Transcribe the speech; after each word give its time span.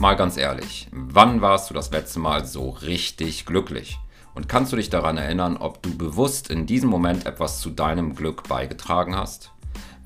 Mal 0.00 0.16
ganz 0.16 0.38
ehrlich, 0.38 0.88
wann 0.92 1.42
warst 1.42 1.68
du 1.68 1.74
das 1.74 1.90
letzte 1.90 2.20
Mal 2.20 2.46
so 2.46 2.70
richtig 2.70 3.44
glücklich? 3.44 3.98
Und 4.34 4.48
kannst 4.48 4.72
du 4.72 4.76
dich 4.76 4.88
daran 4.88 5.18
erinnern, 5.18 5.58
ob 5.58 5.82
du 5.82 5.94
bewusst 5.94 6.48
in 6.48 6.64
diesem 6.64 6.88
Moment 6.88 7.26
etwas 7.26 7.60
zu 7.60 7.68
deinem 7.68 8.14
Glück 8.14 8.48
beigetragen 8.48 9.14
hast? 9.14 9.52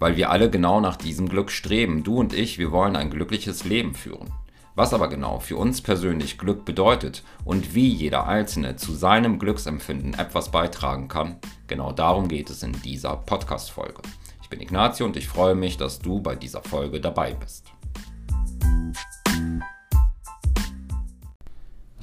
Weil 0.01 0.17
wir 0.17 0.31
alle 0.31 0.51
genau 0.51 0.81
nach 0.81 0.97
diesem 0.97 1.29
Glück 1.29 1.53
streben. 1.53 2.03
Du 2.03 2.19
und 2.19 2.33
ich, 2.33 2.59
wir 2.59 2.73
wollen 2.73 2.97
ein 2.97 3.09
glückliches 3.09 3.63
Leben 3.63 3.95
führen. 3.95 4.33
Was 4.75 4.93
aber 4.93 5.07
genau 5.07 5.39
für 5.39 5.57
uns 5.57 5.81
persönlich 5.81 6.39
Glück 6.39 6.65
bedeutet 6.65 7.23
und 7.45 7.77
wie 7.77 7.87
jeder 7.87 8.27
Einzelne 8.27 8.75
zu 8.75 8.95
seinem 8.95 9.39
Glücksempfinden 9.39 10.15
etwas 10.15 10.51
beitragen 10.51 11.07
kann, 11.07 11.37
genau 11.69 11.93
darum 11.93 12.27
geht 12.27 12.51
es 12.51 12.65
in 12.65 12.73
dieser 12.83 13.15
Podcast-Folge. 13.15 14.03
Ich 14.43 14.49
bin 14.49 14.61
Ignazio 14.61 15.07
und 15.07 15.17
ich 15.17 15.29
freue 15.29 15.55
mich, 15.55 15.77
dass 15.77 16.01
du 16.01 16.21
bei 16.21 16.35
dieser 16.35 16.65
Folge 16.65 17.01
dabei 17.01 17.35
bist. 17.35 17.71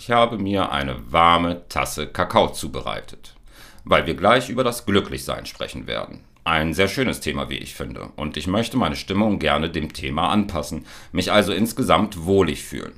Ich 0.04 0.10
habe 0.10 0.40
mir 0.40 0.72
eine 0.72 1.12
warme 1.12 1.68
Tasse 1.70 2.08
Kakao 2.08 2.52
zubereitet, 2.52 3.36
weil 3.84 4.08
wir 4.08 4.16
gleich 4.16 4.50
über 4.50 4.64
das 4.64 4.88
Glücklichsein 4.88 5.46
sprechen 5.46 5.86
werden. 5.86 6.22
Ein 6.44 6.74
sehr 6.74 6.88
schönes 6.88 7.20
Thema, 7.20 7.52
wie 7.52 7.60
ich 7.60 7.76
finde, 7.76 8.10
und 8.16 8.36
ich 8.36 8.48
möchte 8.48 8.78
meine 8.78 8.96
Stimmung 8.96 9.38
gerne 9.38 9.70
dem 9.70 9.94
Thema 9.94 10.30
anpassen, 10.30 10.88
mich 11.12 11.32
also 11.32 11.54
insgesamt 11.54 12.26
wohlig 12.26 12.64
fühlen. 12.64 12.94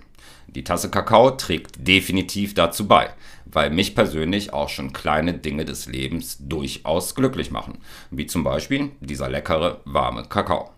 Die 0.48 0.64
Tasse 0.64 0.90
Kakao 0.90 1.32
trägt 1.32 1.86
definitiv 1.86 2.54
dazu 2.54 2.88
bei, 2.88 3.10
weil 3.48 3.70
mich 3.70 3.96
persönlich 3.96 4.54
auch 4.54 4.70
schon 4.70 4.94
kleine 4.94 5.34
Dinge 5.34 5.66
des 5.66 5.88
Lebens 5.88 6.38
durchaus 6.40 7.16
glücklich 7.16 7.52
machen, 7.52 7.80
wie 8.12 8.28
zum 8.28 8.46
Beispiel 8.46 8.92
dieser 9.02 9.28
leckere, 9.28 9.82
warme 9.84 10.24
Kakao. 10.24 10.72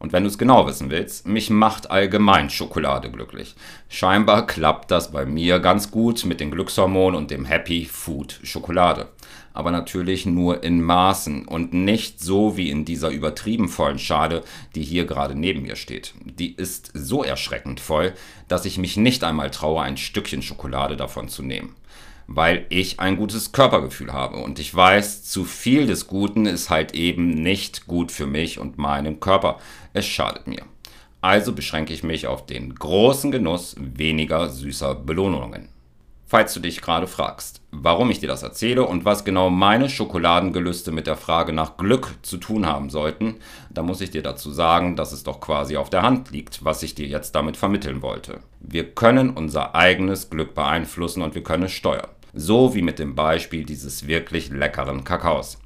Und 0.00 0.14
wenn 0.14 0.24
du 0.24 0.30
es 0.30 0.38
genau 0.38 0.66
wissen 0.66 0.90
willst, 0.90 1.28
mich 1.28 1.50
macht 1.50 1.90
allgemein 1.90 2.48
Schokolade 2.48 3.10
glücklich. 3.10 3.54
Scheinbar 3.90 4.46
klappt 4.46 4.90
das 4.90 5.12
bei 5.12 5.26
mir 5.26 5.60
ganz 5.60 5.90
gut 5.90 6.24
mit 6.24 6.40
den 6.40 6.50
Glückshormonen 6.50 7.16
und 7.16 7.30
dem 7.30 7.44
Happy 7.44 7.84
Food 7.84 8.40
Schokolade. 8.42 9.08
Aber 9.52 9.70
natürlich 9.70 10.24
nur 10.24 10.64
in 10.64 10.80
Maßen 10.82 11.46
und 11.46 11.74
nicht 11.74 12.18
so 12.18 12.56
wie 12.56 12.70
in 12.70 12.86
dieser 12.86 13.10
übertrieben 13.10 13.68
vollen 13.68 13.98
Schale, 13.98 14.42
die 14.74 14.82
hier 14.82 15.04
gerade 15.04 15.34
neben 15.34 15.62
mir 15.62 15.76
steht. 15.76 16.14
Die 16.24 16.54
ist 16.54 16.90
so 16.94 17.22
erschreckend 17.22 17.78
voll, 17.78 18.14
dass 18.48 18.64
ich 18.64 18.78
mich 18.78 18.96
nicht 18.96 19.22
einmal 19.22 19.50
traue, 19.50 19.82
ein 19.82 19.98
Stückchen 19.98 20.40
Schokolade 20.40 20.96
davon 20.96 21.28
zu 21.28 21.42
nehmen 21.42 21.74
weil 22.32 22.64
ich 22.68 23.00
ein 23.00 23.16
gutes 23.16 23.50
Körpergefühl 23.50 24.12
habe. 24.12 24.36
Und 24.36 24.60
ich 24.60 24.72
weiß, 24.72 25.24
zu 25.24 25.44
viel 25.44 25.88
des 25.88 26.06
Guten 26.06 26.46
ist 26.46 26.70
halt 26.70 26.94
eben 26.94 27.30
nicht 27.30 27.88
gut 27.88 28.12
für 28.12 28.26
mich 28.26 28.60
und 28.60 28.78
meinen 28.78 29.18
Körper. 29.18 29.58
Es 29.92 30.06
schadet 30.06 30.46
mir. 30.46 30.62
Also 31.20 31.52
beschränke 31.52 31.92
ich 31.92 32.04
mich 32.04 32.28
auf 32.28 32.46
den 32.46 32.76
großen 32.76 33.32
Genuss 33.32 33.74
weniger 33.78 34.48
süßer 34.48 34.94
Belohnungen. 34.94 35.70
Falls 36.24 36.54
du 36.54 36.60
dich 36.60 36.80
gerade 36.80 37.08
fragst, 37.08 37.60
warum 37.72 38.08
ich 38.12 38.20
dir 38.20 38.28
das 38.28 38.44
erzähle 38.44 38.86
und 38.86 39.04
was 39.04 39.24
genau 39.24 39.50
meine 39.50 39.90
Schokoladengelüste 39.90 40.92
mit 40.92 41.08
der 41.08 41.16
Frage 41.16 41.52
nach 41.52 41.78
Glück 41.78 42.14
zu 42.22 42.36
tun 42.36 42.66
haben 42.66 42.90
sollten, 42.90 43.40
dann 43.70 43.86
muss 43.86 44.00
ich 44.00 44.12
dir 44.12 44.22
dazu 44.22 44.52
sagen, 44.52 44.94
dass 44.94 45.10
es 45.10 45.24
doch 45.24 45.40
quasi 45.40 45.76
auf 45.76 45.90
der 45.90 46.02
Hand 46.02 46.30
liegt, 46.30 46.64
was 46.64 46.84
ich 46.84 46.94
dir 46.94 47.08
jetzt 47.08 47.34
damit 47.34 47.56
vermitteln 47.56 48.00
wollte. 48.02 48.38
Wir 48.60 48.94
können 48.94 49.30
unser 49.30 49.74
eigenes 49.74 50.30
Glück 50.30 50.54
beeinflussen 50.54 51.22
und 51.22 51.34
wir 51.34 51.42
können 51.42 51.64
es 51.64 51.72
steuern. 51.72 52.06
So 52.32 52.74
wie 52.74 52.82
mit 52.82 52.98
dem 52.98 53.14
Beispiel 53.14 53.64
dieses 53.64 54.06
wirklich 54.06 54.50
leckeren 54.50 55.04
Kakaos. 55.04 55.58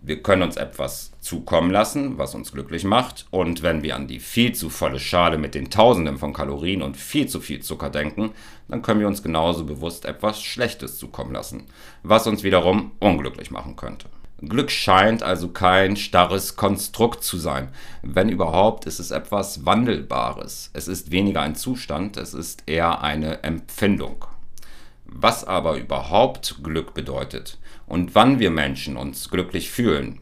Wir 0.00 0.22
können 0.22 0.42
uns 0.42 0.56
etwas 0.56 1.12
zukommen 1.20 1.70
lassen, 1.70 2.18
was 2.18 2.34
uns 2.34 2.52
glücklich 2.52 2.84
macht, 2.84 3.26
und 3.30 3.62
wenn 3.62 3.82
wir 3.82 3.96
an 3.96 4.06
die 4.06 4.20
viel 4.20 4.52
zu 4.54 4.70
volle 4.70 5.00
Schale 5.00 5.38
mit 5.38 5.54
den 5.54 5.70
Tausenden 5.70 6.18
von 6.18 6.32
Kalorien 6.32 6.82
und 6.82 6.96
viel 6.96 7.28
zu 7.28 7.40
viel 7.40 7.60
Zucker 7.60 7.90
denken, 7.90 8.30
dann 8.68 8.82
können 8.82 9.00
wir 9.00 9.08
uns 9.08 9.22
genauso 9.22 9.64
bewusst 9.64 10.04
etwas 10.04 10.40
Schlechtes 10.40 10.98
zukommen 10.98 11.32
lassen, 11.32 11.66
was 12.02 12.26
uns 12.26 12.44
wiederum 12.44 12.92
unglücklich 13.00 13.50
machen 13.50 13.74
könnte. 13.74 14.06
Glück 14.40 14.70
scheint 14.70 15.24
also 15.24 15.48
kein 15.48 15.96
starres 15.96 16.54
Konstrukt 16.54 17.24
zu 17.24 17.38
sein. 17.38 17.70
Wenn 18.02 18.28
überhaupt, 18.28 18.86
ist 18.86 19.00
es 19.00 19.10
etwas 19.10 19.66
Wandelbares. 19.66 20.70
Es 20.74 20.86
ist 20.86 21.10
weniger 21.10 21.42
ein 21.42 21.56
Zustand, 21.56 22.16
es 22.16 22.34
ist 22.34 22.62
eher 22.66 23.02
eine 23.02 23.42
Empfindung. 23.42 24.24
Was 25.08 25.44
aber 25.44 25.76
überhaupt 25.76 26.62
Glück 26.62 26.94
bedeutet 26.94 27.58
und 27.86 28.14
wann 28.14 28.38
wir 28.38 28.50
Menschen 28.50 28.96
uns 28.96 29.30
glücklich 29.30 29.70
fühlen, 29.70 30.20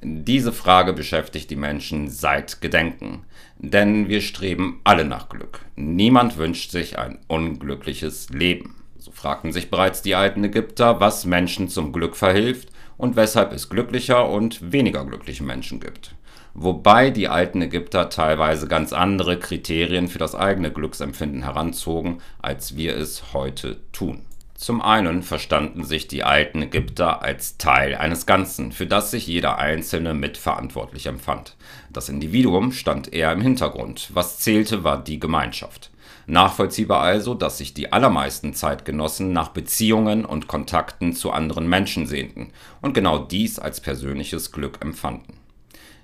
diese 0.00 0.52
Frage 0.52 0.92
beschäftigt 0.92 1.50
die 1.50 1.56
Menschen 1.56 2.08
seit 2.08 2.60
Gedenken. 2.60 3.24
Denn 3.58 4.08
wir 4.08 4.20
streben 4.20 4.80
alle 4.84 5.04
nach 5.04 5.28
Glück. 5.28 5.60
Niemand 5.74 6.38
wünscht 6.38 6.70
sich 6.70 6.98
ein 6.98 7.18
unglückliches 7.26 8.30
Leben. 8.30 8.76
So 8.96 9.10
fragten 9.10 9.52
sich 9.52 9.70
bereits 9.70 10.02
die 10.02 10.14
alten 10.14 10.44
Ägypter, 10.44 11.00
was 11.00 11.24
Menschen 11.24 11.68
zum 11.68 11.92
Glück 11.92 12.14
verhilft 12.14 12.68
und 12.96 13.16
weshalb 13.16 13.52
es 13.52 13.68
glücklicher 13.68 14.28
und 14.28 14.72
weniger 14.72 15.04
glückliche 15.04 15.42
Menschen 15.42 15.80
gibt. 15.80 16.14
Wobei 16.54 17.10
die 17.10 17.28
alten 17.28 17.62
Ägypter 17.62 18.08
teilweise 18.08 18.68
ganz 18.68 18.92
andere 18.92 19.38
Kriterien 19.38 20.08
für 20.08 20.18
das 20.18 20.34
eigene 20.34 20.72
Glücksempfinden 20.72 21.42
heranzogen, 21.42 22.18
als 22.40 22.76
wir 22.76 22.96
es 22.96 23.32
heute 23.32 23.78
tun. 23.92 24.27
Zum 24.58 24.82
einen 24.82 25.22
verstanden 25.22 25.84
sich 25.84 26.08
die 26.08 26.24
alten 26.24 26.62
Ägypter 26.62 27.22
als 27.22 27.58
Teil 27.58 27.94
eines 27.94 28.26
Ganzen, 28.26 28.72
für 28.72 28.88
das 28.88 29.12
sich 29.12 29.28
jeder 29.28 29.56
Einzelne 29.58 30.14
mitverantwortlich 30.14 31.06
empfand. 31.06 31.56
Das 31.92 32.08
Individuum 32.08 32.72
stand 32.72 33.12
eher 33.12 33.30
im 33.30 33.40
Hintergrund, 33.40 34.10
was 34.14 34.40
zählte 34.40 34.82
war 34.82 35.02
die 35.02 35.20
Gemeinschaft. 35.20 35.92
Nachvollziehbar 36.26 37.02
also, 37.02 37.34
dass 37.34 37.58
sich 37.58 37.72
die 37.72 37.92
allermeisten 37.92 38.52
Zeitgenossen 38.52 39.32
nach 39.32 39.50
Beziehungen 39.50 40.24
und 40.24 40.48
Kontakten 40.48 41.12
zu 41.12 41.30
anderen 41.30 41.68
Menschen 41.68 42.08
sehnten 42.08 42.50
und 42.80 42.94
genau 42.94 43.18
dies 43.18 43.60
als 43.60 43.80
persönliches 43.80 44.50
Glück 44.50 44.78
empfanden. 44.80 45.37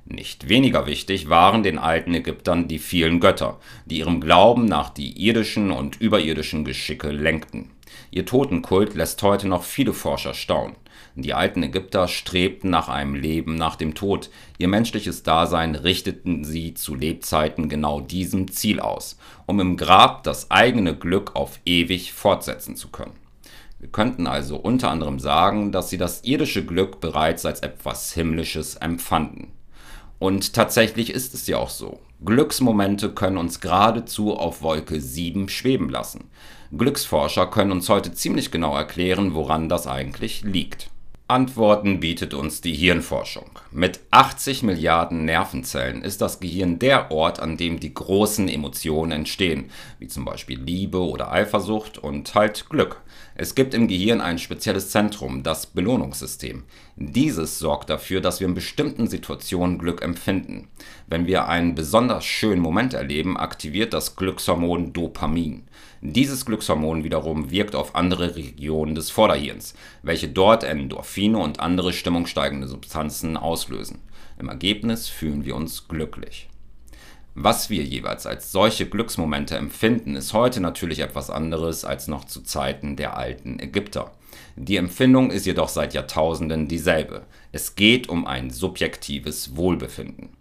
Nicht 0.07 0.51
weniger 0.51 0.87
wichtig 0.87 1.31
waren 1.31 1.63
den 1.63 1.79
alten 1.79 2.13
Ägyptern 2.13 2.69
die 2.69 2.79
vielen 2.79 3.21
Götter, 3.21 3.59
die 3.87 3.99
ihrem 3.99 4.21
Glauben 4.21 4.67
nach 4.67 4.91
die 4.91 5.25
irdischen 5.27 5.71
und 5.71 5.99
überirdischen 5.99 6.65
Geschicke 6.65 7.11
lenkten. 7.11 7.71
Ihr 8.11 8.27
Totenkult 8.27 8.95
lässt 8.95 9.23
heute 9.23 9.49
noch 9.49 9.63
viele 9.63 9.95
Forscher 9.95 10.35
staunen. 10.35 10.77
Die 11.17 11.33
alten 11.33 11.63
Ägypter 11.63 12.07
strebten 12.07 12.69
nach 12.69 12.89
einem 12.89 13.15
Leben 13.15 13.55
nach 13.55 13.77
dem 13.77 13.95
Tod. 13.95 14.31
Ihr 14.59 14.69
menschliches 14.69 15.23
Dasein 15.23 15.75
richteten 15.75 16.45
sie 16.45 16.75
zu 16.75 16.95
Lebzeiten 16.95 17.69
genau 17.69 18.01
diesem 18.01 18.51
Ziel 18.51 18.81
aus, 18.81 19.17
um 19.47 19.59
im 19.61 19.77
Grab 19.77 20.23
das 20.25 20.51
eigene 20.51 20.97
Glück 20.97 21.35
auf 21.35 21.61
ewig 21.65 22.13
fortsetzen 22.13 22.77
zu 22.77 22.89
können. 22.89 23.17
Wir 23.79 23.89
könnten 23.89 24.27
also 24.27 24.57
unter 24.57 24.91
anderem 24.91 25.19
sagen, 25.19 25.73
dass 25.73 25.89
sie 25.89 25.99
das 25.99 26.25
irdische 26.25 26.65
Glück 26.65 27.01
bereits 27.01 27.47
als 27.47 27.61
etwas 27.61 28.13
Himmlisches 28.13 28.77
empfanden. 28.77 29.54
Und 30.25 30.55
tatsächlich 30.55 31.11
ist 31.11 31.35
es 31.35 31.47
ja 31.49 31.59
auch 31.59 31.69
so. 31.69 32.01
Glücksmomente 32.25 33.11
können 33.11 33.37
uns 33.37 33.61
geradezu 33.61 34.35
auf 34.35 34.63
Wolke 34.63 34.99
7 34.99 35.51
schweben 35.51 35.91
lassen. 35.91 36.31
Glücksforscher 36.75 37.47
können 37.49 37.73
uns 37.73 37.91
heute 37.91 38.15
ziemlich 38.15 38.51
genau 38.51 38.75
erklären, 38.75 39.35
woran 39.35 39.69
das 39.69 39.87
eigentlich 39.87 40.41
liegt. 40.43 40.89
Antworten 41.35 41.99
bietet 41.99 42.33
uns 42.33 42.61
die 42.61 42.75
Hirnforschung. 42.75 43.51
Mit 43.73 43.99
80 44.13 44.63
Milliarden 44.63 45.25
Nervenzellen 45.25 46.03
ist 46.03 46.21
das 46.21 46.39
Gehirn 46.39 46.79
der 46.79 47.11
Ort, 47.11 47.41
an 47.41 47.57
dem 47.57 47.81
die 47.81 47.93
großen 47.93 48.49
Emotionen 48.49 49.11
entstehen, 49.11 49.73
wie 49.99 50.07
zum 50.07 50.25
Beispiel 50.25 50.61
Liebe 50.61 51.01
oder 51.01 51.33
Eifersucht 51.33 51.99
und 51.99 52.37
halt 52.37 52.69
Glück. 52.69 53.01
Es 53.35 53.57
gibt 53.57 53.75
im 53.75 53.89
Gehirn 53.89 54.21
ein 54.21 54.39
spezielles 54.39 54.91
Zentrum, 54.91 55.43
das 55.43 55.67
Belohnungssystem. 55.67 56.63
Dieses 56.95 57.59
sorgt 57.59 57.91
dafür, 57.91 58.21
dass 58.21 58.39
wir 58.39 58.47
in 58.47 58.55
bestimmten 58.55 59.09
Situationen 59.09 59.79
Glück 59.79 60.03
empfinden. 60.03 60.69
Wenn 61.09 61.27
wir 61.27 61.49
einen 61.49 61.75
besonders 61.75 62.25
schönen 62.25 62.63
Moment 62.63 62.95
erleben, 62.95 63.37
aktiviert 63.37 63.93
das 63.93 64.15
Glückshormon 64.15 64.93
Dopamin. 64.93 65.65
Dieses 66.07 66.45
Glückshormon 66.45 67.03
wiederum 67.03 67.51
wirkt 67.51 67.75
auf 67.75 67.95
andere 67.95 68.37
Regionen 68.37 68.95
des 68.95 69.11
Vorderhirns, 69.11 69.73
welche 70.03 70.29
dort 70.29 70.63
Endorphine 70.63 71.39
und 71.39 71.61
andere 71.61 71.95
stimmungssteigende 71.95 72.69
Substanzen 72.69 73.39
auslösen. 73.39 74.01
Im 74.39 74.51
Ergebnis 74.51 75.09
fühlen 75.09 75.47
wir 75.47 75.57
uns 75.57 75.89
glücklich. 75.89 76.51
Was 77.35 77.71
wir 77.71 77.83
jeweils 77.83 78.27
als 78.27 78.53
solche 78.53 78.87
Glücksmomente 78.87 79.57
empfinden, 79.57 80.15
ist 80.15 80.35
heute 80.35 80.61
natürlich 80.61 80.99
etwas 80.99 81.31
anderes 81.31 81.87
als 81.87 82.07
noch 82.07 82.27
zu 82.27 82.43
Zeiten 82.43 82.97
der 82.97 83.17
alten 83.17 83.59
Ägypter. 83.59 84.13
Die 84.57 84.77
Empfindung 84.77 85.31
ist 85.31 85.47
jedoch 85.47 85.71
seit 85.71 85.95
Jahrtausenden 85.95 86.69
dieselbe. 86.69 87.23
Es 87.51 87.77
geht 87.77 88.11
um 88.11 88.27
ein 88.27 88.51
subjektives 88.51 89.57
Wohlbefinden. 89.57 90.37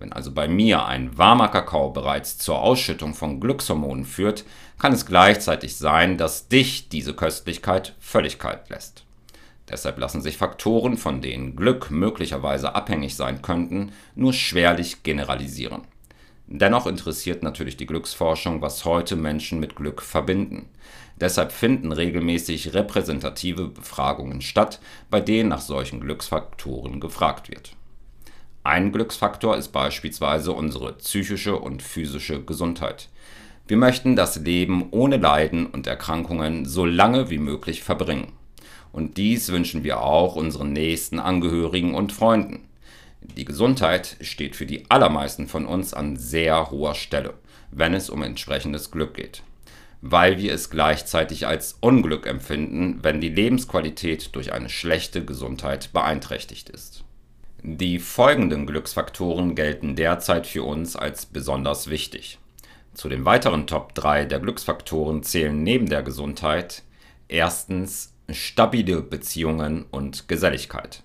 Wenn 0.00 0.14
also 0.14 0.32
bei 0.32 0.48
mir 0.48 0.86
ein 0.86 1.16
warmer 1.18 1.48
Kakao 1.48 1.90
bereits 1.90 2.38
zur 2.38 2.60
Ausschüttung 2.60 3.12
von 3.12 3.38
Glückshormonen 3.38 4.06
führt, 4.06 4.44
kann 4.78 4.94
es 4.94 5.04
gleichzeitig 5.04 5.76
sein, 5.76 6.16
dass 6.16 6.48
dich 6.48 6.88
diese 6.88 7.12
Köstlichkeit 7.12 7.94
völlig 8.00 8.38
kalt 8.38 8.70
lässt. 8.70 9.04
Deshalb 9.68 9.98
lassen 9.98 10.22
sich 10.22 10.38
Faktoren, 10.38 10.96
von 10.96 11.20
denen 11.20 11.54
Glück 11.54 11.90
möglicherweise 11.90 12.74
abhängig 12.74 13.14
sein 13.14 13.42
könnten, 13.42 13.92
nur 14.14 14.32
schwerlich 14.32 15.02
generalisieren. 15.02 15.82
Dennoch 16.46 16.86
interessiert 16.86 17.42
natürlich 17.42 17.76
die 17.76 17.86
Glücksforschung, 17.86 18.62
was 18.62 18.86
heute 18.86 19.16
Menschen 19.16 19.60
mit 19.60 19.76
Glück 19.76 20.00
verbinden. 20.00 20.70
Deshalb 21.20 21.52
finden 21.52 21.92
regelmäßig 21.92 22.72
repräsentative 22.72 23.68
Befragungen 23.68 24.40
statt, 24.40 24.80
bei 25.10 25.20
denen 25.20 25.50
nach 25.50 25.60
solchen 25.60 26.00
Glücksfaktoren 26.00 27.00
gefragt 27.00 27.50
wird. 27.50 27.76
Ein 28.62 28.92
Glücksfaktor 28.92 29.56
ist 29.56 29.68
beispielsweise 29.68 30.52
unsere 30.52 30.92
psychische 30.92 31.56
und 31.56 31.82
physische 31.82 32.44
Gesundheit. 32.44 33.08
Wir 33.66 33.78
möchten 33.78 34.16
das 34.16 34.36
Leben 34.36 34.88
ohne 34.90 35.16
Leiden 35.16 35.64
und 35.64 35.86
Erkrankungen 35.86 36.66
so 36.66 36.84
lange 36.84 37.30
wie 37.30 37.38
möglich 37.38 37.82
verbringen. 37.82 38.32
Und 38.92 39.16
dies 39.16 39.50
wünschen 39.50 39.82
wir 39.82 40.02
auch 40.02 40.36
unseren 40.36 40.74
nächsten 40.74 41.18
Angehörigen 41.18 41.94
und 41.94 42.12
Freunden. 42.12 42.68
Die 43.22 43.46
Gesundheit 43.46 44.16
steht 44.20 44.56
für 44.56 44.66
die 44.66 44.90
allermeisten 44.90 45.46
von 45.48 45.64
uns 45.64 45.94
an 45.94 46.16
sehr 46.16 46.70
hoher 46.70 46.94
Stelle, 46.94 47.34
wenn 47.70 47.94
es 47.94 48.10
um 48.10 48.22
entsprechendes 48.22 48.90
Glück 48.90 49.14
geht, 49.14 49.42
weil 50.02 50.36
wir 50.36 50.52
es 50.52 50.68
gleichzeitig 50.68 51.46
als 51.46 51.78
Unglück 51.80 52.26
empfinden, 52.26 52.98
wenn 53.02 53.22
die 53.22 53.28
Lebensqualität 53.30 54.34
durch 54.34 54.52
eine 54.52 54.68
schlechte 54.68 55.24
Gesundheit 55.24 55.94
beeinträchtigt 55.94 56.68
ist. 56.68 57.04
Die 57.62 57.98
folgenden 57.98 58.64
Glücksfaktoren 58.64 59.54
gelten 59.54 59.94
derzeit 59.94 60.46
für 60.46 60.62
uns 60.62 60.96
als 60.96 61.26
besonders 61.26 61.90
wichtig. 61.90 62.38
Zu 62.94 63.10
den 63.10 63.26
weiteren 63.26 63.66
Top 63.66 63.94
3 63.94 64.24
der 64.24 64.40
Glücksfaktoren 64.40 65.22
zählen 65.22 65.62
neben 65.62 65.86
der 65.86 66.02
Gesundheit 66.02 66.82
erstens 67.28 68.14
stabile 68.30 69.02
Beziehungen 69.02 69.84
und 69.90 70.26
Geselligkeit. 70.26 71.02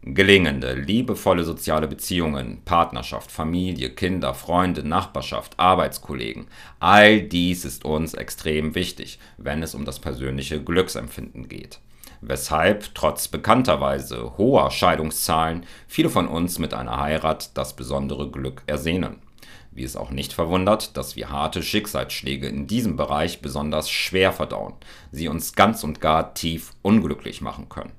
Gelingende, 0.00 0.72
liebevolle 0.72 1.44
soziale 1.44 1.88
Beziehungen, 1.88 2.62
Partnerschaft, 2.64 3.30
Familie, 3.30 3.90
Kinder, 3.90 4.32
Freunde, 4.32 4.82
Nachbarschaft, 4.82 5.58
Arbeitskollegen, 5.58 6.46
all 6.80 7.20
dies 7.20 7.66
ist 7.66 7.84
uns 7.84 8.14
extrem 8.14 8.74
wichtig, 8.74 9.18
wenn 9.36 9.62
es 9.62 9.74
um 9.74 9.84
das 9.84 9.98
persönliche 9.98 10.62
Glücksempfinden 10.62 11.48
geht. 11.48 11.80
Weshalb 12.28 12.92
trotz 12.96 13.28
bekannterweise 13.28 14.36
hoher 14.36 14.72
Scheidungszahlen 14.72 15.64
viele 15.86 16.10
von 16.10 16.26
uns 16.26 16.58
mit 16.58 16.74
einer 16.74 17.00
Heirat 17.00 17.56
das 17.56 17.76
besondere 17.76 18.28
Glück 18.32 18.64
ersehnen. 18.66 19.22
Wie 19.70 19.84
es 19.84 19.94
auch 19.94 20.10
nicht 20.10 20.32
verwundert, 20.32 20.96
dass 20.96 21.14
wir 21.14 21.30
harte 21.30 21.62
Schicksalsschläge 21.62 22.48
in 22.48 22.66
diesem 22.66 22.96
Bereich 22.96 23.42
besonders 23.42 23.88
schwer 23.88 24.32
verdauen, 24.32 24.74
sie 25.12 25.28
uns 25.28 25.52
ganz 25.52 25.84
und 25.84 26.00
gar 26.00 26.34
tief 26.34 26.72
unglücklich 26.82 27.42
machen 27.42 27.68
können. 27.68 27.92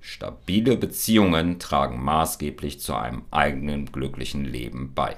Stabile 0.00 0.76
Beziehungen 0.76 1.60
tragen 1.60 2.02
maßgeblich 2.02 2.80
zu 2.80 2.96
einem 2.96 3.22
eigenen 3.30 3.92
glücklichen 3.92 4.44
Leben 4.44 4.94
bei. 4.96 5.16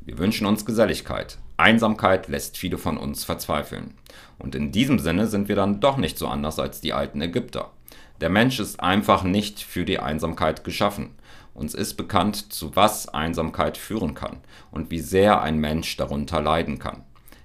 Wir 0.00 0.16
wünschen 0.16 0.46
uns 0.46 0.64
Geselligkeit. 0.64 1.36
Einsamkeit 1.58 2.28
lässt 2.28 2.56
viele 2.56 2.78
von 2.78 2.96
uns 2.96 3.24
verzweifeln. 3.24 3.94
Und 4.38 4.54
in 4.54 4.72
diesem 4.72 4.98
Sinne 4.98 5.26
sind 5.26 5.48
wir 5.48 5.56
dann 5.56 5.80
doch 5.80 5.96
nicht 5.96 6.16
so 6.16 6.28
anders 6.28 6.58
als 6.58 6.80
die 6.80 6.92
alten 6.92 7.20
Ägypter. 7.20 7.72
Der 8.20 8.30
Mensch 8.30 8.60
ist 8.60 8.80
einfach 8.80 9.24
nicht 9.24 9.60
für 9.60 9.84
die 9.84 9.98
Einsamkeit 9.98 10.64
geschaffen. 10.64 11.10
Uns 11.54 11.74
ist 11.74 11.94
bekannt, 11.94 12.52
zu 12.52 12.76
was 12.76 13.08
Einsamkeit 13.08 13.76
führen 13.76 14.14
kann 14.14 14.38
und 14.70 14.90
wie 14.92 15.00
sehr 15.00 15.42
ein 15.42 15.58
Mensch 15.58 15.96
darunter 15.96 16.40
leiden 16.40 16.78
kann. 16.78 17.02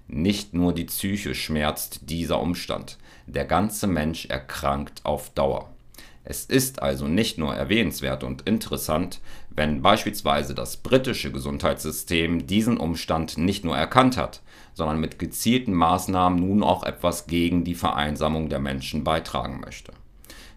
Nicht 0.07 0.54
nur 0.54 0.74
die 0.74 0.86
Psyche 0.86 1.33
schmerzt 1.33 2.09
dieser 2.09 2.39
Umstand, 2.39 3.00
der 3.25 3.45
ganze 3.45 3.88
Mensch 3.88 4.27
erkrankt 4.27 5.01
auf 5.04 5.31
Dauer. 5.31 5.74
Es 6.25 6.45
ist 6.45 6.81
also 6.81 7.07
nicht 7.07 7.38
nur 7.38 7.54
erwähnenswert 7.54 8.24
und 8.24 8.44
interessant, 8.44 9.19
wenn 9.55 9.81
beispielsweise 9.81 10.55
das 10.55 10.77
britische 10.77 11.31
Gesundheitssystem 11.31 12.47
diesen 12.47 12.77
Umstand 12.77 13.38
nicht 13.38 13.63
nur 13.63 13.77
erkannt 13.77 14.17
hat, 14.17 14.41
sondern 14.73 15.00
mit 15.00 15.19
gezielten 15.19 15.73
Maßnahmen 15.73 16.39
nun 16.39 16.63
auch 16.63 16.83
etwas 16.83 17.27
gegen 17.27 17.63
die 17.63 17.75
Vereinsamung 17.75 18.50
der 18.50 18.59
Menschen 18.59 19.03
beitragen 19.03 19.59
möchte. 19.59 19.94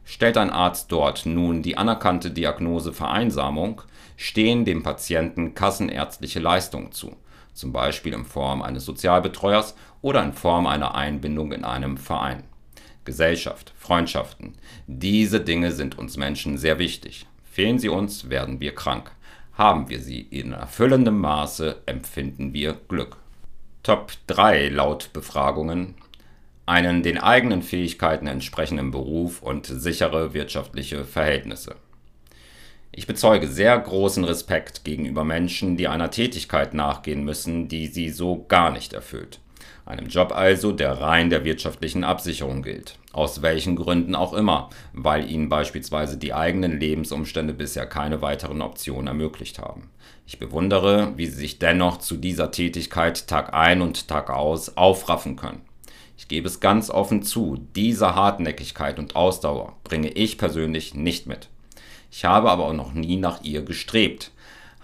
Stellt 0.05 0.37
ein 0.37 0.51
Arzt 0.51 0.93
dort 0.93 1.27
nun 1.27 1.63
die 1.63 1.77
anerkannte 1.77 2.31
Diagnose 2.31 2.93
Vereinsamung, 2.93 3.83
stehen 4.17 4.65
dem 4.65 4.83
Patienten 4.83 5.55
kassenärztliche 5.55 6.39
Leistungen 6.39 6.93
zu, 6.93 7.17
zum 7.53 7.73
Beispiel 7.73 8.15
in 8.15 8.25
Form 8.25 8.63
eines 8.63 8.85
Sozialbetreuers 8.85 9.75
oder 10.01 10.23
in 10.23 10.33
Form 10.33 10.67
einer 10.67 10.95
Einbindung 10.95 11.53
in 11.53 11.65
einem 11.65 11.97
Verein. 11.99 12.45
Gesellschaft, 13.05 13.73
Freundschaften. 13.79 14.55
Diese 14.87 15.41
Dinge 15.41 15.73
sind 15.73 15.99
uns 15.99 16.17
Menschen 16.17 16.57
sehr 16.57 16.79
wichtig. 16.79 17.27
Fehlen 17.57 17.79
sie 17.79 17.89
uns, 17.89 18.29
werden 18.29 18.61
wir 18.61 18.75
krank. 18.75 19.13
Haben 19.55 19.89
wir 19.89 20.01
sie 20.01 20.21
in 20.21 20.53
erfüllendem 20.53 21.19
Maße, 21.19 21.81
empfinden 21.87 22.53
wir 22.53 22.79
Glück. 22.87 23.17
Top 23.83 24.13
3 24.27 24.69
laut 24.69 25.11
Befragungen. 25.15 25.95
Einen 26.67 27.03
den 27.03 27.17
eigenen 27.17 27.63
Fähigkeiten 27.63 28.27
entsprechenden 28.27 28.91
Beruf 28.91 29.41
und 29.41 29.65
sichere 29.65 30.35
wirtschaftliche 30.35 31.07
Verhältnisse. 31.07 31.77
Ich 32.93 33.07
bezeuge 33.07 33.49
sehr 33.49 33.79
großen 33.79 34.25
Respekt 34.25 34.85
gegenüber 34.85 35.25
Menschen, 35.25 35.79
die 35.79 35.89
einer 35.89 36.11
Tätigkeit 36.11 36.75
nachgehen 36.75 37.25
müssen, 37.25 37.69
die 37.69 37.87
sie 37.87 38.11
so 38.11 38.45
gar 38.49 38.71
nicht 38.71 38.93
erfüllt. 38.93 39.41
Einem 39.87 40.09
Job 40.09 40.33
also, 40.35 40.73
der 40.73 41.01
rein 41.01 41.31
der 41.31 41.45
wirtschaftlichen 41.45 42.03
Absicherung 42.03 42.65
gilt. 42.65 42.99
Aus 43.13 43.41
welchen 43.41 43.77
Gründen 43.77 44.17
auch 44.17 44.33
immer, 44.33 44.69
weil 44.93 45.31
ihnen 45.31 45.49
beispielsweise 45.49 46.19
die 46.19 46.35
eigenen 46.35 46.81
Lebensumstände 46.81 47.55
bisher 47.55 47.87
keine 47.87 48.21
weiteren 48.21 48.63
Optionen 48.63 49.07
ermöglicht 49.07 49.61
haben. 49.61 49.91
Ich 50.27 50.41
bewundere, 50.41 51.13
wie 51.17 51.27
sie 51.27 51.37
sich 51.37 51.61
dennoch 51.61 51.99
zu 51.99 52.17
dieser 52.17 52.51
Tätigkeit 52.51 53.29
Tag 53.29 53.55
ein 53.55 53.81
und 53.81 54.09
Tag 54.09 54.29
aus 54.29 54.77
aufraffen 54.77 55.37
können. 55.37 55.63
Ich 56.19 56.27
gebe 56.27 56.49
es 56.49 56.59
ganz 56.59 56.91
offen 56.91 57.23
zu, 57.23 57.65
diese 57.77 58.17
Hartnäckigkeit 58.17 58.99
und 58.99 59.15
Ausdauer 59.15 59.77
bringe 59.85 60.09
ich 60.09 60.37
persönlich 60.37 60.95
nicht 60.95 61.29
mit. 61.29 61.49
Ich 62.11 62.25
habe 62.25 62.51
aber 62.51 62.67
auch 62.67 62.73
noch 62.73 62.93
nie 62.93 63.19
nach 63.19 63.45
ihr 63.45 63.63
gestrebt. 63.63 64.33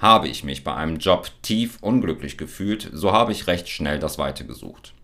Habe 0.02 0.26
ich 0.26 0.42
mich 0.42 0.64
bei 0.64 0.74
einem 0.74 0.96
Job 0.96 1.30
tief 1.42 1.78
unglücklich 1.80 2.36
gefühlt, 2.36 2.90
so 2.92 3.12
habe 3.12 3.30
ich 3.30 3.46
recht 3.46 3.68
schnell 3.68 4.00
das 4.00 4.18
Weite 4.18 4.44
gesucht. 4.44 4.94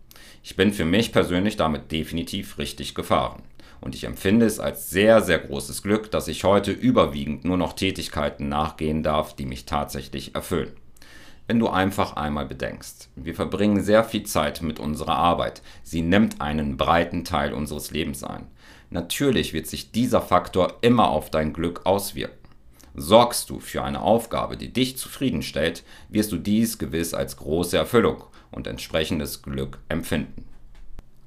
Ich 0.42 0.56
bin 0.56 0.72
für 0.72 0.84
mich 0.84 1.12
persönlich 1.12 1.56
damit 1.56 1.92
definitiv 1.92 2.58
richtig 2.58 2.96
gefahren. 2.96 3.44
Und 3.80 3.94
ich 3.94 4.02
empfinde 4.02 4.44
es 4.44 4.58
als 4.58 4.90
sehr, 4.90 5.22
sehr 5.22 5.38
großes 5.38 5.84
Glück, 5.84 6.10
dass 6.10 6.26
ich 6.26 6.42
heute 6.42 6.72
überwiegend 6.72 7.44
nur 7.44 7.56
noch 7.56 7.74
Tätigkeiten 7.74 8.48
nachgehen 8.48 9.04
darf, 9.04 9.36
die 9.36 9.46
mich 9.46 9.66
tatsächlich 9.66 10.34
erfüllen. 10.34 10.72
Wenn 11.46 11.60
du 11.60 11.68
einfach 11.68 12.16
einmal 12.16 12.46
bedenkst, 12.46 13.08
wir 13.14 13.36
verbringen 13.36 13.84
sehr 13.84 14.02
viel 14.02 14.24
Zeit 14.24 14.62
mit 14.62 14.80
unserer 14.80 15.14
Arbeit, 15.14 15.62
sie 15.84 16.02
nimmt 16.02 16.40
einen 16.40 16.76
breiten 16.76 17.24
Teil 17.24 17.52
unseres 17.52 17.92
Lebens 17.92 18.24
ein. 18.24 18.48
Natürlich 18.90 19.52
wird 19.52 19.68
sich 19.68 19.92
dieser 19.92 20.22
Faktor 20.22 20.78
immer 20.80 21.08
auf 21.10 21.30
dein 21.30 21.52
Glück 21.52 21.86
auswirken. 21.86 22.37
Sorgst 23.00 23.48
du 23.50 23.60
für 23.60 23.84
eine 23.84 24.00
Aufgabe, 24.00 24.56
die 24.56 24.72
dich 24.72 24.96
zufriedenstellt, 24.96 25.84
wirst 26.08 26.32
du 26.32 26.36
dies 26.36 26.78
gewiss 26.78 27.14
als 27.14 27.36
große 27.36 27.76
Erfüllung 27.76 28.24
und 28.50 28.66
entsprechendes 28.66 29.42
Glück 29.42 29.78
empfinden. 29.88 30.44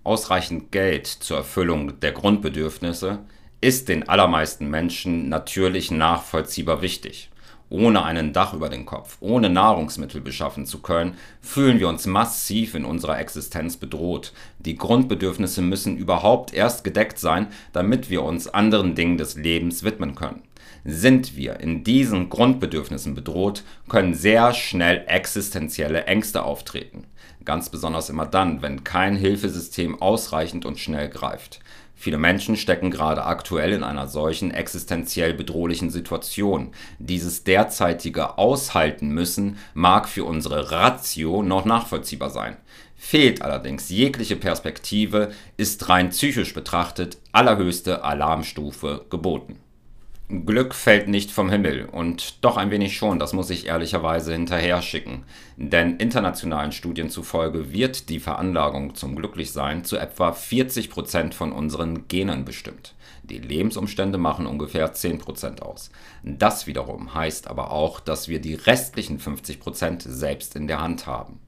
Ausreichend 0.03 0.71
Geld 0.71 1.07
zur 1.07 1.37
Erfüllung 1.37 1.99
der 1.99 2.11
Grundbedürfnisse 2.11 3.19
ist 3.61 3.87
den 3.87 4.09
allermeisten 4.09 4.69
Menschen 4.69 5.29
natürlich 5.29 5.91
nachvollziehbar 5.91 6.81
wichtig. 6.81 7.29
Ohne 7.69 8.03
einen 8.03 8.33
Dach 8.33 8.53
über 8.53 8.67
den 8.67 8.85
Kopf, 8.85 9.15
ohne 9.21 9.49
Nahrungsmittel 9.49 10.19
beschaffen 10.19 10.65
zu 10.65 10.81
können, 10.81 11.15
fühlen 11.39 11.79
wir 11.79 11.87
uns 11.87 12.05
massiv 12.05 12.75
in 12.75 12.83
unserer 12.83 13.17
Existenz 13.19 13.77
bedroht. 13.77 14.33
Die 14.59 14.75
Grundbedürfnisse 14.75 15.61
müssen 15.61 15.95
überhaupt 15.95 16.53
erst 16.53 16.83
gedeckt 16.83 17.17
sein, 17.17 17.47
damit 17.71 18.09
wir 18.09 18.23
uns 18.23 18.49
anderen 18.49 18.93
Dingen 18.95 19.17
des 19.17 19.35
Lebens 19.37 19.83
widmen 19.83 20.15
können. 20.15 20.41
Sind 20.83 21.35
wir 21.35 21.59
in 21.59 21.83
diesen 21.83 22.29
Grundbedürfnissen 22.29 23.13
bedroht, 23.13 23.63
können 23.87 24.13
sehr 24.13 24.53
schnell 24.53 25.03
existenzielle 25.07 26.05
Ängste 26.05 26.43
auftreten. 26.43 27.05
Ganz 27.45 27.69
besonders 27.69 28.09
immer 28.09 28.25
dann, 28.25 28.61
wenn 28.61 28.83
kein 28.83 29.15
Hilfesystem 29.15 30.01
ausreichend 30.01 30.65
und 30.65 30.79
schnell 30.79 31.09
greift. 31.09 31.59
Viele 31.95 32.17
Menschen 32.17 32.55
stecken 32.55 32.89
gerade 32.89 33.25
aktuell 33.25 33.73
in 33.73 33.83
einer 33.83 34.07
solchen 34.07 34.49
existenziell 34.49 35.35
bedrohlichen 35.35 35.91
Situation. 35.91 36.71
Dieses 36.97 37.43
derzeitige 37.43 38.39
Aushalten 38.39 39.09
müssen 39.09 39.57
mag 39.75 40.09
für 40.09 40.25
unsere 40.25 40.71
Ratio 40.71 41.43
noch 41.43 41.63
nachvollziehbar 41.63 42.31
sein. 42.31 42.57
Fehlt 42.95 43.43
allerdings 43.43 43.89
jegliche 43.89 44.35
Perspektive, 44.35 45.31
ist 45.57 45.89
rein 45.89 46.09
psychisch 46.09 46.55
betrachtet 46.55 47.19
allerhöchste 47.31 48.03
Alarmstufe 48.03 49.05
geboten. 49.11 49.59
Glück 50.31 50.73
fällt 50.73 51.09
nicht 51.09 51.29
vom 51.29 51.49
Himmel 51.49 51.89
und 51.91 52.43
doch 52.45 52.55
ein 52.55 52.71
wenig 52.71 52.95
schon, 52.95 53.19
das 53.19 53.33
muss 53.33 53.49
ich 53.49 53.67
ehrlicherweise 53.67 54.31
hinterher 54.31 54.81
schicken. 54.81 55.23
Denn 55.57 55.97
internationalen 55.97 56.71
Studien 56.71 57.09
zufolge 57.09 57.73
wird 57.73 58.07
die 58.07 58.19
Veranlagung 58.19 58.95
zum 58.95 59.17
Glücklichsein 59.17 59.83
zu 59.83 59.97
etwa 59.97 60.31
40% 60.31 61.33
von 61.33 61.51
unseren 61.51 62.07
Genen 62.07 62.45
bestimmt. 62.45 62.95
Die 63.23 63.39
Lebensumstände 63.39 64.17
machen 64.17 64.45
ungefähr 64.45 64.93
10% 64.93 65.61
aus. 65.61 65.91
Das 66.23 66.65
wiederum 66.65 67.13
heißt 67.13 67.49
aber 67.49 67.71
auch, 67.71 67.99
dass 67.99 68.29
wir 68.29 68.39
die 68.39 68.55
restlichen 68.55 69.19
50% 69.19 70.07
selbst 70.07 70.55
in 70.55 70.67
der 70.67 70.79
Hand 70.79 71.07
haben. 71.07 71.39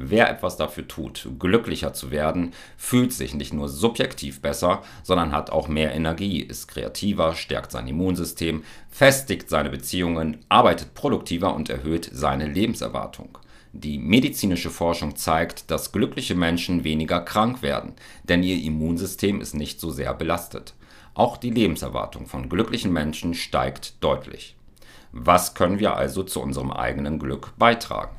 Wer 0.00 0.30
etwas 0.30 0.56
dafür 0.56 0.86
tut, 0.86 1.28
glücklicher 1.40 1.92
zu 1.92 2.12
werden, 2.12 2.52
fühlt 2.76 3.12
sich 3.12 3.34
nicht 3.34 3.52
nur 3.52 3.68
subjektiv 3.68 4.40
besser, 4.40 4.82
sondern 5.02 5.32
hat 5.32 5.50
auch 5.50 5.66
mehr 5.66 5.92
Energie, 5.92 6.40
ist 6.40 6.68
kreativer, 6.68 7.34
stärkt 7.34 7.72
sein 7.72 7.88
Immunsystem, 7.88 8.62
festigt 8.88 9.50
seine 9.50 9.70
Beziehungen, 9.70 10.44
arbeitet 10.48 10.94
produktiver 10.94 11.52
und 11.52 11.68
erhöht 11.68 12.08
seine 12.12 12.46
Lebenserwartung. 12.46 13.38
Die 13.72 13.98
medizinische 13.98 14.70
Forschung 14.70 15.16
zeigt, 15.16 15.68
dass 15.68 15.90
glückliche 15.90 16.36
Menschen 16.36 16.84
weniger 16.84 17.20
krank 17.20 17.60
werden, 17.62 17.94
denn 18.22 18.44
ihr 18.44 18.62
Immunsystem 18.62 19.40
ist 19.40 19.56
nicht 19.56 19.80
so 19.80 19.90
sehr 19.90 20.14
belastet. 20.14 20.74
Auch 21.14 21.36
die 21.36 21.50
Lebenserwartung 21.50 22.26
von 22.26 22.48
glücklichen 22.48 22.92
Menschen 22.92 23.34
steigt 23.34 23.94
deutlich. 24.04 24.54
Was 25.10 25.54
können 25.54 25.80
wir 25.80 25.96
also 25.96 26.22
zu 26.22 26.40
unserem 26.40 26.70
eigenen 26.70 27.18
Glück 27.18 27.54
beitragen? 27.58 28.14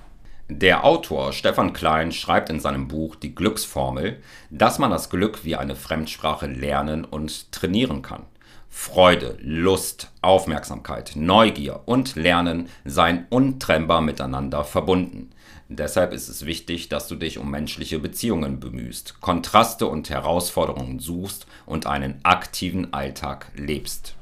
Der 0.52 0.84
Autor 0.84 1.32
Stefan 1.32 1.74
Klein 1.74 2.12
schreibt 2.12 2.50
in 2.50 2.60
seinem 2.60 2.88
Buch 2.88 3.16
Die 3.16 3.36
Glücksformel, 3.36 4.20
dass 4.50 4.80
man 4.80 4.90
das 4.90 5.12
Glück 5.12 5.46
wie 5.46 5.56
eine 5.56 5.76
Fremdsprache 5.76 6.48
lernen 6.48 7.06
und 7.06 7.52
trainieren 7.52 8.02
kann. 8.02 8.24
Freude, 8.68 9.38
Lust, 9.42 10.10
Aufmerksamkeit, 10.24 11.12
Neugier 11.14 11.82
und 11.86 12.16
Lernen 12.16 12.68
seien 12.84 13.28
untrennbar 13.30 14.02
miteinander 14.02 14.64
verbunden. 14.64 15.30
Deshalb 15.68 16.14
ist 16.14 16.30
es 16.30 16.48
wichtig, 16.48 16.90
dass 16.90 17.08
du 17.08 17.14
dich 17.14 17.38
um 17.38 17.52
menschliche 17.52 18.00
Beziehungen 18.00 18.60
bemühst, 18.60 19.22
Kontraste 19.22 19.86
und 19.86 20.10
Herausforderungen 20.10 20.98
suchst 20.98 21.46
und 21.68 21.86
einen 21.86 22.22
aktiven 22.24 22.92
Alltag 22.92 23.52
lebst. 23.56 24.16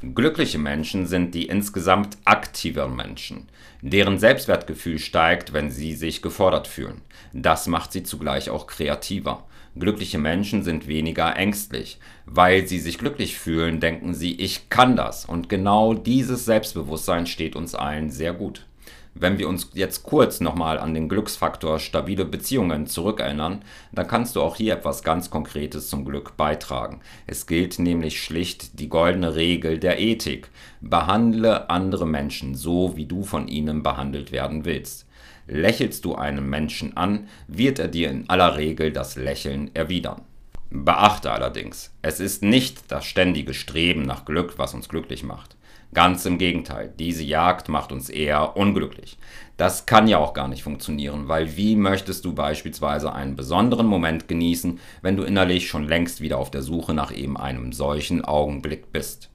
Glückliche 0.00 0.58
Menschen 0.58 1.08
sind 1.08 1.34
die 1.34 1.46
insgesamt 1.46 2.18
aktiveren 2.24 2.94
Menschen, 2.94 3.48
deren 3.82 4.20
Selbstwertgefühl 4.20 5.00
steigt, 5.00 5.52
wenn 5.52 5.72
sie 5.72 5.92
sich 5.94 6.22
gefordert 6.22 6.68
fühlen. 6.68 7.00
Das 7.32 7.66
macht 7.66 7.90
sie 7.90 8.04
zugleich 8.04 8.48
auch 8.48 8.68
kreativer. 8.68 9.44
Glückliche 9.76 10.18
Menschen 10.18 10.62
sind 10.62 10.86
weniger 10.86 11.34
ängstlich. 11.36 11.98
Weil 12.26 12.68
sie 12.68 12.78
sich 12.78 12.98
glücklich 12.98 13.38
fühlen, 13.38 13.80
denken 13.80 14.14
sie, 14.14 14.34
ich 14.34 14.70
kann 14.70 14.94
das. 14.94 15.24
Und 15.24 15.48
genau 15.48 15.94
dieses 15.94 16.44
Selbstbewusstsein 16.44 17.26
steht 17.26 17.56
uns 17.56 17.74
allen 17.74 18.10
sehr 18.10 18.32
gut. 18.32 18.66
Wenn 19.14 19.38
wir 19.38 19.48
uns 19.48 19.70
jetzt 19.74 20.04
kurz 20.04 20.40
nochmal 20.40 20.78
an 20.78 20.94
den 20.94 21.08
Glücksfaktor 21.08 21.78
stabile 21.78 22.24
Beziehungen 22.24 22.86
zurückerinnern, 22.86 23.62
dann 23.92 24.06
kannst 24.06 24.36
du 24.36 24.42
auch 24.42 24.56
hier 24.56 24.74
etwas 24.74 25.02
ganz 25.02 25.30
Konkretes 25.30 25.88
zum 25.88 26.04
Glück 26.04 26.36
beitragen. 26.36 27.00
Es 27.26 27.46
gilt 27.46 27.78
nämlich 27.78 28.22
schlicht 28.22 28.78
die 28.78 28.88
goldene 28.88 29.34
Regel 29.34 29.78
der 29.78 29.98
Ethik. 29.98 30.50
Behandle 30.80 31.68
andere 31.70 32.06
Menschen 32.06 32.54
so, 32.54 32.96
wie 32.96 33.06
du 33.06 33.24
von 33.24 33.48
ihnen 33.48 33.82
behandelt 33.82 34.30
werden 34.30 34.64
willst. 34.64 35.06
Lächelst 35.46 36.04
du 36.04 36.14
einen 36.14 36.48
Menschen 36.48 36.96
an, 36.96 37.28
wird 37.48 37.78
er 37.78 37.88
dir 37.88 38.10
in 38.10 38.28
aller 38.28 38.56
Regel 38.56 38.92
das 38.92 39.16
Lächeln 39.16 39.70
erwidern. 39.74 40.22
Beachte 40.70 41.32
allerdings, 41.32 41.94
es 42.02 42.20
ist 42.20 42.42
nicht 42.42 42.92
das 42.92 43.06
ständige 43.06 43.54
Streben 43.54 44.02
nach 44.02 44.26
Glück, 44.26 44.58
was 44.58 44.74
uns 44.74 44.90
glücklich 44.90 45.22
macht. 45.22 45.56
Ganz 45.94 46.26
im 46.26 46.36
Gegenteil, 46.36 46.92
diese 46.98 47.22
Jagd 47.22 47.68
macht 47.68 47.92
uns 47.92 48.10
eher 48.10 48.56
unglücklich. 48.56 49.16
Das 49.56 49.86
kann 49.86 50.06
ja 50.06 50.18
auch 50.18 50.34
gar 50.34 50.46
nicht 50.46 50.62
funktionieren, 50.62 51.28
weil 51.28 51.56
wie 51.56 51.76
möchtest 51.76 52.24
du 52.24 52.34
beispielsweise 52.34 53.12
einen 53.12 53.36
besonderen 53.36 53.86
Moment 53.86 54.28
genießen, 54.28 54.78
wenn 55.02 55.16
du 55.16 55.24
innerlich 55.24 55.68
schon 55.68 55.88
längst 55.88 56.20
wieder 56.20 56.38
auf 56.38 56.50
der 56.50 56.62
Suche 56.62 56.94
nach 56.94 57.10
eben 57.10 57.36
einem 57.36 57.72
solchen 57.72 58.24
Augenblick 58.24 58.92
bist? 58.92 59.30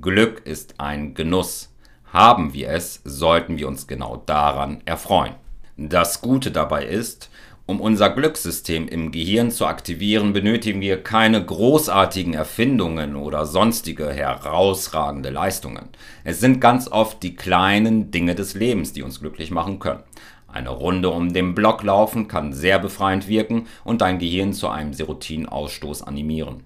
Glück 0.00 0.44
ist 0.44 0.80
ein 0.80 1.14
Genuss. 1.14 1.72
Haben 2.12 2.54
wir 2.54 2.70
es, 2.70 3.00
sollten 3.04 3.56
wir 3.58 3.68
uns 3.68 3.86
genau 3.86 4.22
daran 4.26 4.82
erfreuen. 4.84 5.34
Das 5.76 6.20
Gute 6.20 6.50
dabei 6.50 6.84
ist, 6.84 7.30
um 7.66 7.80
unser 7.80 8.10
Glückssystem 8.10 8.88
im 8.88 9.10
Gehirn 9.10 9.50
zu 9.50 9.66
aktivieren, 9.66 10.34
benötigen 10.34 10.82
wir 10.82 11.02
keine 11.02 11.42
großartigen 11.42 12.34
Erfindungen 12.34 13.16
oder 13.16 13.46
sonstige 13.46 14.12
herausragende 14.12 15.30
Leistungen. 15.30 15.88
Es 16.24 16.40
sind 16.40 16.60
ganz 16.60 16.88
oft 16.88 17.22
die 17.22 17.36
kleinen 17.36 18.10
Dinge 18.10 18.34
des 18.34 18.54
Lebens, 18.54 18.92
die 18.92 19.02
uns 19.02 19.20
glücklich 19.20 19.50
machen 19.50 19.78
können. 19.78 20.02
Eine 20.46 20.68
Runde 20.70 21.08
um 21.08 21.32
den 21.32 21.54
Block 21.54 21.82
laufen 21.82 22.28
kann 22.28 22.52
sehr 22.52 22.78
befreiend 22.78 23.28
wirken 23.28 23.66
und 23.82 24.02
dein 24.02 24.18
Gehirn 24.18 24.52
zu 24.52 24.68
einem 24.68 24.92
Serotinausstoß 24.92 26.02
animieren. 26.02 26.64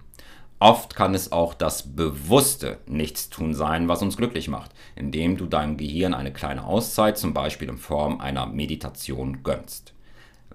Oft 0.58 0.96
kann 0.96 1.14
es 1.14 1.30
auch 1.30 1.54
das 1.54 1.94
bewusste 1.94 2.78
Nichtstun 2.86 3.54
sein, 3.54 3.86
was 3.86 4.02
uns 4.02 4.16
glücklich 4.16 4.48
macht, 4.48 4.72
indem 4.96 5.36
du 5.36 5.46
deinem 5.46 5.76
Gehirn 5.76 6.12
eine 6.12 6.32
kleine 6.32 6.64
Auszeit, 6.64 7.16
zum 7.16 7.32
Beispiel 7.32 7.68
in 7.68 7.78
Form 7.78 8.20
einer 8.20 8.46
Meditation, 8.46 9.44
gönnst. 9.44 9.94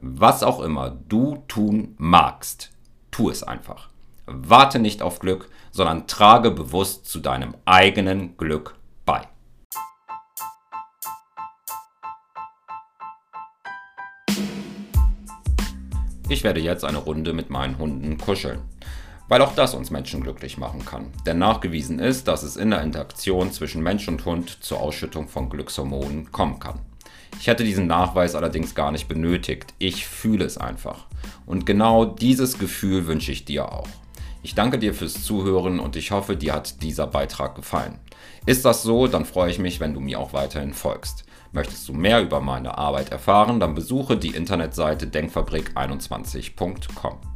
Was 0.06 0.44
auch 0.44 0.60
immer 0.60 0.90
du 0.90 1.46
tun 1.48 1.96
magst, 1.98 2.72
tu 3.10 3.30
es 3.30 3.42
einfach. 3.42 3.88
Warte 4.26 4.80
nicht 4.80 5.02
auf 5.02 5.20
Glück, 5.20 5.48
sondern 5.72 6.08
trage 6.08 6.52
bewusst 6.52 7.06
zu 7.06 7.22
deinem 7.22 7.56
eigenen 7.64 8.36
Glück 8.36 8.76
bei. 9.06 9.22
Ich 16.28 16.44
werde 16.44 16.60
jetzt 16.60 16.84
eine 16.84 16.98
Runde 16.98 17.32
mit 17.32 17.50
meinen 17.50 17.78
Hunden 17.78 18.18
kuscheln, 18.18 18.60
weil 19.30 19.42
auch 19.42 19.56
das 19.56 19.74
uns 19.74 19.90
Menschen 19.90 20.22
glücklich 20.22 20.58
machen 20.58 20.84
kann. 20.84 21.14
Denn 21.26 21.38
nachgewiesen 21.38 22.00
ist, 22.00 22.28
dass 22.28 22.44
es 22.44 22.58
in 22.58 22.72
der 22.72 22.82
Interaktion 22.82 23.54
zwischen 23.54 23.82
Mensch 23.82 24.10
und 24.10 24.26
Hund 24.26 24.50
zur 24.66 24.82
Ausschüttung 24.82 25.30
von 25.30 25.50
Glückshormonen 25.50 26.30
kommen 26.34 26.60
kann. 26.60 26.82
Ich 27.44 27.48
hätte 27.48 27.66
diesen 27.66 27.88
Nachweis 27.88 28.36
allerdings 28.36 28.74
gar 28.74 28.94
nicht 28.94 29.10
benötigt. 29.10 29.74
Ich 29.78 30.08
fühle 30.08 30.46
es 30.46 30.58
einfach. 30.58 31.08
Und 31.46 31.66
genau 31.66 32.06
dieses 32.06 32.58
Gefühl 32.58 33.06
wünsche 33.06 33.34
ich 33.34 33.44
dir 33.44 33.70
auch. 33.70 33.90
Ich 34.44 34.56
danke 34.56 34.80
dir 34.80 34.94
fürs 34.94 35.26
Zuhören 35.26 35.82
und 35.82 35.98
ich 35.98 36.12
hoffe, 36.12 36.38
dir 36.38 36.54
hat 36.54 36.82
dieser 36.82 37.06
Beitrag 37.06 37.56
gefallen. 37.56 38.00
Ist 38.46 38.64
das 38.64 38.82
so, 38.82 39.08
dann 39.08 39.26
freue 39.26 39.52
ich 39.52 39.60
mich, 39.60 39.82
wenn 39.82 39.94
du 39.94 40.00
mir 40.00 40.22
auch 40.22 40.32
weiterhin 40.32 40.74
folgst. 40.74 41.26
Möchtest 41.52 41.90
du 41.90 41.94
mehr 41.94 42.22
über 42.22 42.40
meine 42.40 42.78
Arbeit 42.78 43.12
erfahren, 43.12 43.60
dann 43.60 43.76
besuche 43.76 44.16
die 44.16 44.30
Internetseite 44.30 45.08
denkfabrik21.com. 45.08 47.33